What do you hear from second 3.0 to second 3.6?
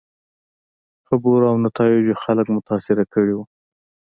کړي وو.